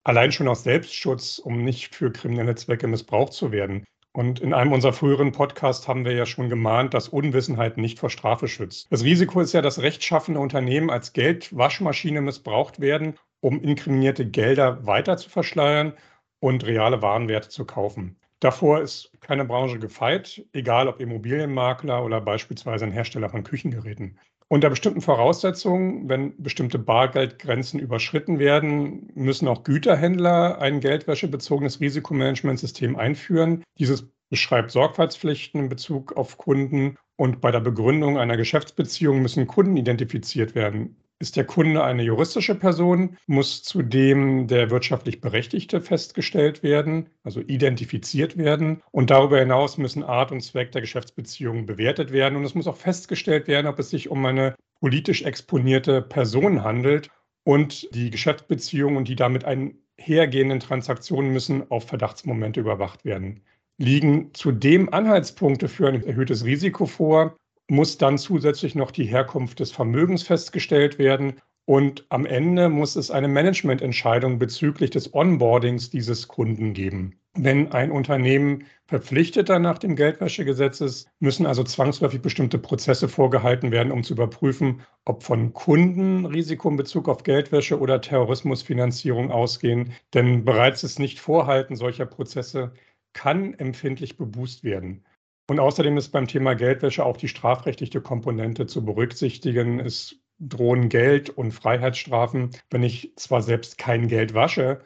Allein 0.03 0.31
schon 0.31 0.47
aus 0.47 0.63
Selbstschutz, 0.63 1.37
um 1.37 1.63
nicht 1.63 1.93
für 1.93 2.11
kriminelle 2.11 2.55
Zwecke 2.55 2.87
missbraucht 2.87 3.33
zu 3.33 3.51
werden. 3.51 3.85
Und 4.13 4.41
in 4.41 4.53
einem 4.53 4.73
unserer 4.73 4.91
früheren 4.91 5.31
Podcasts 5.31 5.87
haben 5.87 6.03
wir 6.03 6.13
ja 6.13 6.25
schon 6.25 6.49
gemahnt, 6.49 6.93
dass 6.93 7.07
Unwissenheit 7.07 7.77
nicht 7.77 7.97
vor 7.97 8.09
Strafe 8.09 8.49
schützt. 8.49 8.91
Das 8.91 9.03
Risiko 9.03 9.39
ist 9.39 9.53
ja, 9.53 9.61
dass 9.61 9.81
rechtschaffende 9.81 10.39
Unternehmen 10.39 10.89
als 10.89 11.13
Geldwaschmaschine 11.13 12.21
missbraucht 12.21 12.81
werden, 12.81 13.17
um 13.39 13.61
inkriminierte 13.61 14.29
Gelder 14.29 14.85
weiter 14.85 15.15
zu 15.15 15.29
verschleiern 15.29 15.93
und 16.39 16.65
reale 16.65 17.01
Warenwerte 17.01 17.49
zu 17.49 17.65
kaufen. 17.65 18.17
Davor 18.41 18.81
ist 18.81 19.11
keine 19.21 19.45
Branche 19.45 19.79
gefeit, 19.79 20.45
egal 20.51 20.87
ob 20.87 20.99
Immobilienmakler 20.99 22.03
oder 22.03 22.19
beispielsweise 22.19 22.85
ein 22.85 22.91
Hersteller 22.91 23.29
von 23.29 23.43
Küchengeräten. 23.43 24.19
Unter 24.51 24.69
bestimmten 24.69 24.99
Voraussetzungen, 24.99 26.09
wenn 26.09 26.33
bestimmte 26.43 26.77
Bargeldgrenzen 26.77 27.79
überschritten 27.79 28.37
werden, 28.37 29.09
müssen 29.15 29.47
auch 29.47 29.63
Güterhändler 29.63 30.59
ein 30.59 30.81
geldwäschebezogenes 30.81 31.79
Risikomanagementsystem 31.79 32.97
einführen. 32.97 33.63
Dieses 33.79 34.11
beschreibt 34.29 34.71
Sorgfaltspflichten 34.71 35.61
in 35.61 35.69
Bezug 35.69 36.17
auf 36.17 36.37
Kunden 36.37 36.97
und 37.15 37.39
bei 37.39 37.51
der 37.51 37.61
Begründung 37.61 38.17
einer 38.17 38.35
Geschäftsbeziehung 38.35 39.21
müssen 39.21 39.47
Kunden 39.47 39.77
identifiziert 39.77 40.53
werden. 40.53 40.97
Ist 41.21 41.35
der 41.35 41.45
Kunde 41.45 41.83
eine 41.83 42.01
juristische 42.01 42.55
Person, 42.55 43.15
muss 43.27 43.61
zudem 43.61 44.47
der 44.47 44.71
wirtschaftlich 44.71 45.21
Berechtigte 45.21 45.79
festgestellt 45.79 46.63
werden, 46.63 47.09
also 47.21 47.41
identifiziert 47.41 48.39
werden. 48.39 48.81
Und 48.89 49.11
darüber 49.11 49.37
hinaus 49.37 49.77
müssen 49.77 50.01
Art 50.01 50.31
und 50.31 50.41
Zweck 50.41 50.71
der 50.71 50.81
Geschäftsbeziehung 50.81 51.67
bewertet 51.67 52.11
werden. 52.11 52.35
Und 52.37 52.43
es 52.43 52.55
muss 52.55 52.65
auch 52.65 52.75
festgestellt 52.75 53.47
werden, 53.47 53.67
ob 53.67 53.77
es 53.77 53.91
sich 53.91 54.09
um 54.09 54.25
eine 54.25 54.55
politisch 54.79 55.21
exponierte 55.21 56.01
Person 56.01 56.63
handelt. 56.63 57.11
Und 57.43 57.93
die 57.93 58.09
Geschäftsbeziehungen 58.09 58.97
und 58.97 59.07
die 59.07 59.15
damit 59.15 59.45
einhergehenden 59.45 60.59
Transaktionen 60.59 61.31
müssen 61.31 61.69
auf 61.69 61.87
Verdachtsmomente 61.87 62.59
überwacht 62.59 63.05
werden. 63.05 63.43
Liegen 63.77 64.33
zudem 64.33 64.91
Anhaltspunkte 64.91 65.67
für 65.67 65.87
ein 65.87 66.03
erhöhtes 66.03 66.45
Risiko 66.45 66.87
vor, 66.87 67.37
muss 67.69 67.97
dann 67.97 68.17
zusätzlich 68.17 68.75
noch 68.75 68.91
die 68.91 69.05
Herkunft 69.05 69.59
des 69.59 69.71
Vermögens 69.71 70.23
festgestellt 70.23 70.99
werden. 70.99 71.35
Und 71.65 72.05
am 72.09 72.25
Ende 72.25 72.69
muss 72.69 72.95
es 72.95 73.11
eine 73.11 73.27
Managemententscheidung 73.27 74.39
bezüglich 74.39 74.89
des 74.89 75.13
Onboardings 75.13 75.89
dieses 75.89 76.27
Kunden 76.27 76.73
geben. 76.73 77.21
Wenn 77.33 77.71
ein 77.71 77.91
Unternehmen 77.91 78.65
verpflichteter 78.87 79.57
nach 79.57 79.77
dem 79.77 79.95
Geldwäschegesetz 79.95 80.81
ist, 80.81 81.07
müssen 81.19 81.45
also 81.45 81.63
zwangsläufig 81.63 82.21
bestimmte 82.21 82.57
Prozesse 82.57 83.07
vorgehalten 83.07 83.71
werden, 83.71 83.93
um 83.93 84.03
zu 84.03 84.13
überprüfen, 84.13 84.81
ob 85.05 85.23
von 85.23 85.53
Kunden 85.53 86.25
Risiko 86.25 86.67
in 86.67 86.75
Bezug 86.75 87.07
auf 87.07 87.23
Geldwäsche 87.23 87.79
oder 87.79 88.01
Terrorismusfinanzierung 88.01 89.31
ausgehen. 89.31 89.93
Denn 90.13 90.43
bereits 90.43 90.81
das 90.81 90.99
Nichtvorhalten 90.99 91.77
solcher 91.77 92.05
Prozesse 92.05 92.73
kann 93.13 93.53
empfindlich 93.53 94.17
beboost 94.17 94.65
werden. 94.65 95.05
Und 95.51 95.59
außerdem 95.59 95.97
ist 95.97 96.13
beim 96.13 96.29
Thema 96.29 96.53
Geldwäsche 96.53 97.03
auch 97.03 97.17
die 97.17 97.27
strafrechtliche 97.27 97.99
Komponente 97.99 98.67
zu 98.67 98.85
berücksichtigen. 98.85 99.81
Es 99.81 100.15
drohen 100.39 100.87
Geld- 100.87 101.29
und 101.29 101.51
Freiheitsstrafen, 101.51 102.51
wenn 102.69 102.83
ich 102.83 103.11
zwar 103.17 103.41
selbst 103.41 103.77
kein 103.77 104.07
Geld 104.07 104.33
wasche, 104.33 104.79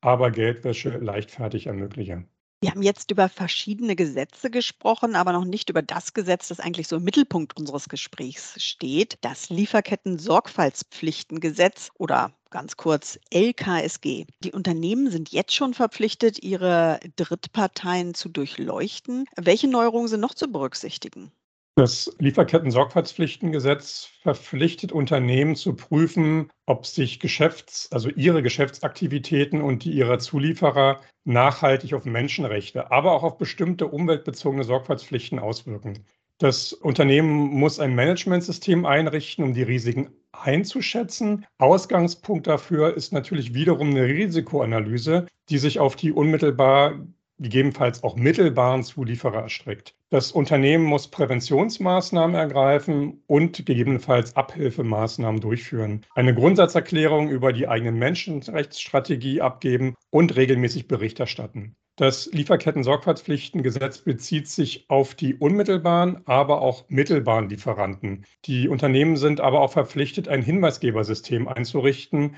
aber 0.00 0.30
Geldwäsche 0.30 0.90
leichtfertig 0.90 1.66
ermögliche. 1.66 2.22
Wir 2.60 2.70
haben 2.70 2.82
jetzt 2.82 3.10
über 3.10 3.28
verschiedene 3.28 3.96
Gesetze 3.96 4.48
gesprochen, 4.48 5.16
aber 5.16 5.32
noch 5.32 5.44
nicht 5.44 5.70
über 5.70 5.82
das 5.82 6.14
Gesetz, 6.14 6.46
das 6.46 6.60
eigentlich 6.60 6.86
so 6.86 6.98
im 6.98 7.02
Mittelpunkt 7.02 7.58
unseres 7.58 7.88
Gesprächs 7.88 8.62
steht, 8.62 9.18
das 9.22 9.50
Lieferketten-Sorgfaltspflichtengesetz 9.50 11.90
oder 11.98 12.32
ganz 12.52 12.76
kurz 12.76 13.18
LKSG. 13.30 14.26
Die 14.44 14.52
Unternehmen 14.52 15.10
sind 15.10 15.32
jetzt 15.32 15.54
schon 15.54 15.74
verpflichtet, 15.74 16.40
ihre 16.40 17.00
Drittparteien 17.16 18.14
zu 18.14 18.28
durchleuchten. 18.28 19.24
Welche 19.36 19.66
Neuerungen 19.66 20.06
sind 20.06 20.20
noch 20.20 20.34
zu 20.34 20.52
berücksichtigen? 20.52 21.32
Das 21.74 22.14
Lieferketten-Sorgfaltspflichtengesetz 22.18 24.10
verpflichtet 24.22 24.92
Unternehmen 24.92 25.56
zu 25.56 25.74
prüfen, 25.74 26.50
ob 26.66 26.84
sich 26.84 27.18
Geschäfts-, 27.18 27.90
also 27.90 28.10
ihre 28.10 28.42
Geschäftsaktivitäten 28.42 29.62
und 29.62 29.82
die 29.84 29.92
ihrer 29.92 30.18
Zulieferer 30.18 31.00
nachhaltig 31.24 31.94
auf 31.94 32.04
Menschenrechte, 32.04 32.90
aber 32.90 33.12
auch 33.12 33.22
auf 33.22 33.38
bestimmte 33.38 33.86
umweltbezogene 33.86 34.64
Sorgfaltspflichten 34.64 35.38
auswirken. 35.38 36.04
Das 36.36 36.74
Unternehmen 36.74 37.30
muss 37.30 37.80
ein 37.80 37.94
Managementsystem 37.94 38.84
einrichten, 38.84 39.42
um 39.42 39.54
die 39.54 39.62
Risiken 39.62 40.10
einzuschätzen. 40.32 41.46
Ausgangspunkt 41.58 42.46
dafür 42.46 42.96
ist 42.96 43.12
natürlich 43.12 43.54
wiederum 43.54 43.90
eine 43.90 44.06
Risikoanalyse, 44.06 45.26
die 45.48 45.58
sich 45.58 45.78
auf 45.78 45.96
die 45.96 46.12
unmittelbar 46.12 47.00
gegebenenfalls 47.38 48.02
auch 48.04 48.16
mittelbaren 48.16 48.84
Zulieferer 48.84 49.42
erstreckt. 49.42 49.94
Das 50.10 50.32
Unternehmen 50.32 50.84
muss 50.84 51.08
Präventionsmaßnahmen 51.08 52.36
ergreifen 52.36 53.22
und 53.26 53.66
gegebenenfalls 53.66 54.36
Abhilfemaßnahmen 54.36 55.40
durchführen, 55.40 56.06
eine 56.14 56.34
Grundsatzerklärung 56.34 57.30
über 57.30 57.52
die 57.52 57.68
eigene 57.68 57.92
Menschenrechtsstrategie 57.92 59.40
abgeben 59.40 59.94
und 60.10 60.36
regelmäßig 60.36 60.86
Bericht 60.86 61.18
erstatten. 61.18 61.74
Das 61.96 62.30
Lieferketten-Sorgfaltspflichtengesetz 62.32 63.98
bezieht 63.98 64.48
sich 64.48 64.86
auf 64.88 65.14
die 65.14 65.34
unmittelbaren, 65.34 66.26
aber 66.26 66.62
auch 66.62 66.88
mittelbaren 66.88 67.50
Lieferanten. 67.50 68.24
Die 68.46 68.68
Unternehmen 68.68 69.16
sind 69.16 69.40
aber 69.40 69.60
auch 69.60 69.72
verpflichtet, 69.72 70.26
ein 70.26 70.40
Hinweisgebersystem 70.40 71.48
einzurichten 71.48 72.36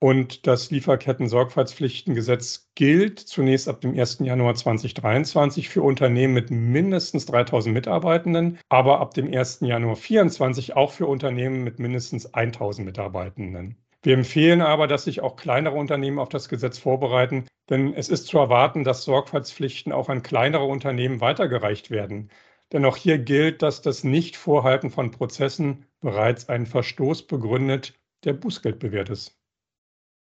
und 0.00 0.46
das 0.46 0.70
Lieferketten-Sorgfaltspflichtengesetz 0.70 2.70
gilt 2.74 3.18
zunächst 3.18 3.68
ab 3.68 3.80
dem 3.80 3.98
1. 3.98 4.18
Januar 4.20 4.54
2023 4.54 5.68
für 5.68 5.82
Unternehmen 5.82 6.34
mit 6.34 6.50
mindestens 6.50 7.26
3000 7.26 7.74
Mitarbeitenden, 7.74 8.58
aber 8.68 9.00
ab 9.00 9.14
dem 9.14 9.32
1. 9.32 9.60
Januar 9.60 9.96
2024 9.96 10.76
auch 10.76 10.92
für 10.92 11.06
Unternehmen 11.06 11.64
mit 11.64 11.78
mindestens 11.78 12.32
1000 12.32 12.86
Mitarbeitenden. 12.86 13.76
Wir 14.02 14.14
empfehlen 14.14 14.62
aber, 14.62 14.86
dass 14.86 15.04
sich 15.04 15.20
auch 15.20 15.34
kleinere 15.34 15.76
Unternehmen 15.76 16.20
auf 16.20 16.28
das 16.28 16.48
Gesetz 16.48 16.78
vorbereiten, 16.78 17.46
denn 17.70 17.94
es 17.94 18.08
ist 18.08 18.26
zu 18.26 18.38
erwarten, 18.38 18.84
dass 18.84 19.04
Sorgfaltspflichten 19.04 19.92
auch 19.92 20.08
an 20.08 20.22
kleinere 20.22 20.64
Unternehmen 20.64 21.20
weitergereicht 21.20 21.90
werden. 21.90 22.30
Denn 22.72 22.84
auch 22.84 22.96
hier 22.96 23.18
gilt, 23.18 23.62
dass 23.62 23.82
das 23.82 24.04
Nichtvorhalten 24.04 24.90
von 24.90 25.10
Prozessen 25.10 25.86
bereits 26.00 26.48
einen 26.48 26.66
Verstoß 26.66 27.26
begründet, 27.26 27.94
der 28.24 28.34
Bußgeld 28.34 28.78
bewährt 28.78 29.10
ist. 29.10 29.38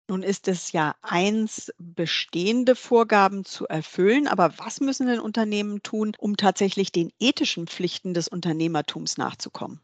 Nun 0.10 0.24
ist 0.24 0.48
es 0.48 0.72
ja 0.72 0.96
eins, 1.02 1.74
bestehende 1.78 2.76
Vorgaben 2.76 3.44
zu 3.44 3.68
erfüllen, 3.68 4.28
aber 4.28 4.58
was 4.58 4.80
müssen 4.80 5.08
denn 5.08 5.20
Unternehmen 5.20 5.84
tun, 5.84 6.14
um 6.18 6.38
tatsächlich 6.38 6.92
den 6.92 7.12
ethischen 7.20 7.68
Pflichten 7.68 8.14
des 8.14 8.28
Unternehmertums 8.30 9.18
nachzukommen? 9.18 9.82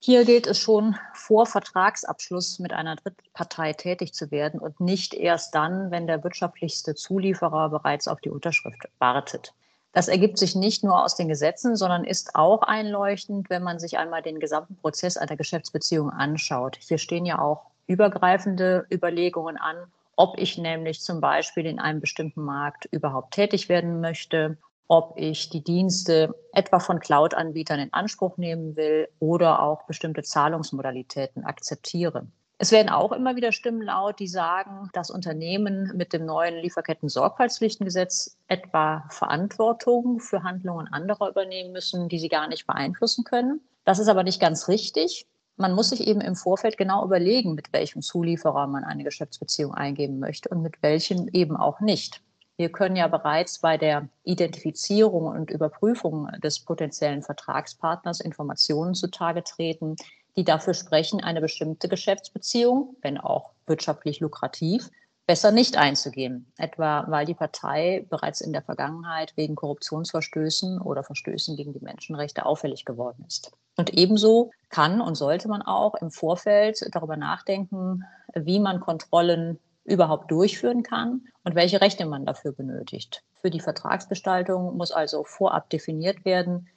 Hier 0.00 0.24
gilt 0.24 0.46
es 0.46 0.60
schon, 0.60 0.96
vor 1.12 1.46
Vertragsabschluss 1.46 2.60
mit 2.60 2.72
einer 2.72 2.94
Drittpartei 2.94 3.72
tätig 3.72 4.14
zu 4.14 4.30
werden 4.30 4.60
und 4.60 4.78
nicht 4.78 5.12
erst 5.12 5.54
dann, 5.56 5.90
wenn 5.90 6.06
der 6.06 6.22
wirtschaftlichste 6.22 6.94
Zulieferer 6.94 7.68
bereits 7.68 8.06
auf 8.06 8.20
die 8.20 8.30
Unterschrift 8.30 8.88
wartet. 9.00 9.54
Das 9.92 10.06
ergibt 10.06 10.38
sich 10.38 10.54
nicht 10.54 10.84
nur 10.84 11.02
aus 11.02 11.16
den 11.16 11.26
Gesetzen, 11.26 11.74
sondern 11.74 12.04
ist 12.04 12.36
auch 12.36 12.62
einleuchtend, 12.62 13.50
wenn 13.50 13.64
man 13.64 13.80
sich 13.80 13.98
einmal 13.98 14.22
den 14.22 14.38
gesamten 14.38 14.76
Prozess 14.76 15.16
einer 15.16 15.36
Geschäftsbeziehung 15.36 16.10
anschaut. 16.10 16.78
Hier 16.80 16.98
stehen 16.98 17.26
ja 17.26 17.40
auch 17.40 17.62
übergreifende 17.88 18.86
Überlegungen 18.92 19.56
an, 19.56 19.76
ob 20.14 20.38
ich 20.38 20.58
nämlich 20.58 21.00
zum 21.00 21.20
Beispiel 21.20 21.66
in 21.66 21.80
einem 21.80 22.00
bestimmten 22.00 22.42
Markt 22.42 22.84
überhaupt 22.92 23.34
tätig 23.34 23.68
werden 23.68 24.00
möchte, 24.00 24.58
ob 24.88 25.14
ich 25.16 25.50
die 25.50 25.62
Dienste 25.62 26.34
etwa 26.52 26.80
von 26.80 26.98
Cloud-Anbietern 26.98 27.78
in 27.78 27.92
Anspruch 27.92 28.36
nehmen 28.36 28.74
will 28.76 29.08
oder 29.20 29.62
auch 29.62 29.84
bestimmte 29.84 30.22
Zahlungsmodalitäten 30.22 31.44
akzeptiere. 31.44 32.26
Es 32.60 32.72
werden 32.72 32.88
auch 32.88 33.12
immer 33.12 33.36
wieder 33.36 33.52
Stimmen 33.52 33.82
laut, 33.82 34.18
die 34.18 34.26
sagen, 34.26 34.90
dass 34.92 35.10
Unternehmen 35.10 35.92
mit 35.94 36.12
dem 36.12 36.26
neuen 36.26 36.56
Lieferketten-Sorgfaltspflichtengesetz 36.56 38.36
etwa 38.48 39.04
Verantwortung 39.10 40.18
für 40.18 40.42
Handlungen 40.42 40.88
anderer 40.88 41.28
übernehmen 41.28 41.70
müssen, 41.70 42.08
die 42.08 42.18
sie 42.18 42.28
gar 42.28 42.48
nicht 42.48 42.66
beeinflussen 42.66 43.22
können. 43.22 43.60
Das 43.84 44.00
ist 44.00 44.08
aber 44.08 44.24
nicht 44.24 44.40
ganz 44.40 44.66
richtig 44.66 45.28
man 45.58 45.74
muss 45.74 45.90
sich 45.90 46.06
eben 46.06 46.20
im 46.20 46.36
Vorfeld 46.36 46.78
genau 46.78 47.04
überlegen, 47.04 47.54
mit 47.54 47.72
welchem 47.72 48.00
Zulieferer 48.00 48.66
man 48.68 48.84
eine 48.84 49.04
Geschäftsbeziehung 49.04 49.74
eingeben 49.74 50.18
möchte 50.18 50.48
und 50.48 50.62
mit 50.62 50.82
welchem 50.82 51.28
eben 51.32 51.56
auch 51.56 51.80
nicht. 51.80 52.22
Wir 52.58 52.72
können 52.72 52.96
ja 52.96 53.06
bereits 53.06 53.60
bei 53.60 53.78
der 53.78 54.08
Identifizierung 54.24 55.26
und 55.26 55.52
Überprüfung 55.52 56.26
des 56.42 56.58
potenziellen 56.58 57.22
Vertragspartners 57.22 58.18
Informationen 58.18 58.96
zutage 58.96 59.44
treten, 59.44 59.94
die 60.36 60.42
dafür 60.42 60.74
sprechen, 60.74 61.22
eine 61.22 61.40
bestimmte 61.40 61.88
Geschäftsbeziehung, 61.88 62.96
wenn 63.00 63.16
auch 63.16 63.50
wirtschaftlich 63.66 64.18
lukrativ, 64.18 64.90
besser 65.28 65.52
nicht 65.52 65.76
einzugehen, 65.76 66.50
etwa 66.56 67.04
weil 67.08 67.26
die 67.26 67.34
Partei 67.34 68.04
bereits 68.10 68.40
in 68.40 68.52
der 68.52 68.62
Vergangenheit 68.62 69.36
wegen 69.36 69.54
Korruptionsverstößen 69.54 70.80
oder 70.80 71.04
Verstößen 71.04 71.56
gegen 71.56 71.74
die 71.74 71.84
Menschenrechte 71.84 72.44
auffällig 72.44 72.84
geworden 72.84 73.24
ist. 73.28 73.52
Und 73.76 73.94
ebenso 73.94 74.50
kann 74.68 75.00
und 75.00 75.14
sollte 75.14 75.46
man 75.46 75.62
auch 75.62 75.94
im 75.94 76.10
Vorfeld 76.10 76.84
darüber 76.90 77.16
nachdenken, 77.16 78.04
wie 78.34 78.58
man 78.58 78.80
Kontrollen 78.80 79.60
überhaupt 79.88 80.30
durchführen 80.30 80.82
kann 80.82 81.22
und 81.44 81.54
welche 81.54 81.80
Rechte 81.80 82.06
man 82.06 82.26
dafür 82.26 82.52
benötigt. 82.52 83.22
Für 83.40 83.50
die 83.50 83.60
Vertragsgestaltung 83.60 84.76
muss 84.76 84.92
also 84.92 85.24
vorab 85.24 85.70
definiert 85.70 86.24
werden, 86.24 86.68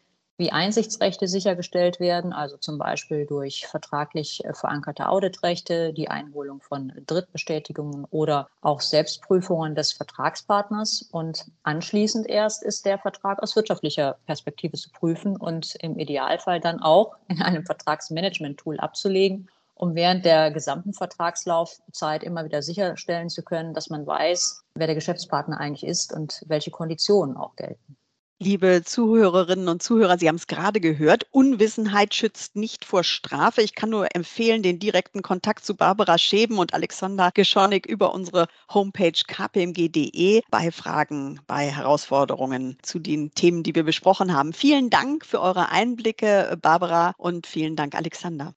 wie 0.41 0.51
Einsichtsrechte 0.51 1.27
sichergestellt 1.27 1.99
werden, 1.99 2.33
also 2.33 2.57
zum 2.57 2.79
Beispiel 2.79 3.27
durch 3.27 3.67
vertraglich 3.67 4.43
äh, 4.43 4.55
verankerte 4.55 5.07
Auditrechte, 5.07 5.93
die 5.93 6.09
Einholung 6.09 6.61
von 6.61 6.91
Drittbestätigungen 7.05 8.05
oder 8.09 8.47
auch 8.61 8.81
Selbstprüfungen 8.81 9.75
des 9.75 9.93
Vertragspartners. 9.93 11.07
Und 11.11 11.45
anschließend 11.61 12.27
erst 12.27 12.63
ist 12.63 12.87
der 12.87 12.97
Vertrag 12.97 13.43
aus 13.43 13.55
wirtschaftlicher 13.55 14.17
Perspektive 14.25 14.77
zu 14.77 14.89
prüfen 14.89 15.37
und 15.37 15.75
im 15.75 15.99
Idealfall 15.99 16.59
dann 16.59 16.79
auch 16.79 17.15
in 17.27 17.39
einem 17.43 17.63
Vertragsmanagement-Tool 17.63 18.79
abzulegen, 18.79 19.47
um 19.81 19.95
während 19.95 20.25
der 20.25 20.51
gesamten 20.51 20.93
Vertragslaufzeit 20.93 22.23
immer 22.23 22.45
wieder 22.45 22.61
sicherstellen 22.61 23.29
zu 23.29 23.41
können, 23.41 23.73
dass 23.73 23.89
man 23.89 24.05
weiß, 24.05 24.63
wer 24.75 24.85
der 24.85 24.95
Geschäftspartner 24.95 25.59
eigentlich 25.59 25.89
ist 25.89 26.13
und 26.13 26.43
welche 26.45 26.69
Konditionen 26.69 27.35
auch 27.35 27.55
gelten. 27.55 27.97
Liebe 28.39 28.83
Zuhörerinnen 28.83 29.67
und 29.67 29.81
Zuhörer, 29.81 30.19
Sie 30.19 30.27
haben 30.27 30.35
es 30.35 30.47
gerade 30.47 30.79
gehört, 30.79 31.27
Unwissenheit 31.31 32.13
schützt 32.13 32.55
nicht 32.55 32.85
vor 32.85 33.03
Strafe. 33.03 33.61
Ich 33.61 33.73
kann 33.73 33.89
nur 33.89 34.15
empfehlen, 34.15 34.61
den 34.61 34.79
direkten 34.79 35.23
Kontakt 35.23 35.65
zu 35.65 35.75
Barbara 35.75 36.17
Scheben 36.17 36.59
und 36.59 36.73
Alexander 36.75 37.31
Geschonik 37.33 37.87
über 37.87 38.13
unsere 38.13 38.47
Homepage 38.71 39.11
kpmg.de 39.11 40.41
bei 40.49 40.71
Fragen, 40.71 41.39
bei 41.47 41.69
Herausforderungen 41.69 42.77
zu 42.83 42.99
den 42.99 43.31
Themen, 43.33 43.63
die 43.63 43.73
wir 43.73 43.83
besprochen 43.83 44.33
haben. 44.33 44.53
Vielen 44.53 44.91
Dank 44.91 45.25
für 45.25 45.41
eure 45.41 45.69
Einblicke, 45.69 46.57
Barbara, 46.61 47.13
und 47.17 47.47
vielen 47.47 47.75
Dank, 47.75 47.95
Alexander. 47.95 48.53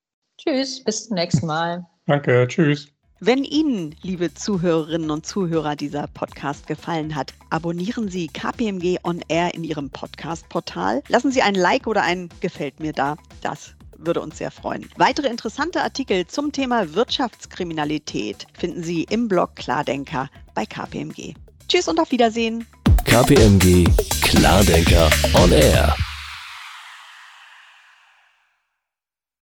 Tschüss, 0.47 0.85
bis 0.85 1.07
zum 1.07 1.15
nächsten 1.15 1.47
Mal. 1.47 1.87
Danke, 2.07 2.47
tschüss. 2.47 2.89
Wenn 3.21 3.45
Ihnen, 3.45 3.95
liebe 4.03 4.35
Zuhörerinnen 4.35 5.11
und 5.11 5.25
Zuhörer, 5.25 5.75
dieser 5.75 6.07
Podcast 6.09 6.67
gefallen 6.67 7.15
hat, 7.15 7.33
abonnieren 7.49 8.11
Sie 8.11 8.27
KPMG 8.27 8.99
On 9.05 9.23
Air 9.29 9.55
in 9.55 9.65
Ihrem 9.65 9.89
Podcast-Portal. 9.89 11.03
Lassen 11.09 11.33
Sie 11.33 11.41
ein 11.41 11.55
Like 11.55 11.87
oder 11.87 12.03
ein 12.03 12.29
Gefällt 12.41 12.79
mir 12.79 12.93
da. 12.93 13.17
Das 13.41 13.75
würde 13.97 14.21
uns 14.21 14.37
sehr 14.37 14.51
freuen. 14.51 14.87
Weitere 14.99 15.29
interessante 15.29 15.81
Artikel 15.81 16.27
zum 16.27 16.53
Thema 16.53 16.93
Wirtschaftskriminalität 16.93 18.47
finden 18.53 18.83
Sie 18.83 19.05
im 19.05 19.29
Blog 19.29 19.57
Klardenker 19.57 20.29
bei 20.55 20.67
KPMG. 20.67 21.33
Tschüss 21.69 21.89
und 21.89 21.99
auf 21.99 22.11
Wiedersehen. 22.11 22.67
KPMG 23.07 23.89
Klardenker 24.21 25.09
On 25.35 25.51
Air. 25.51 25.97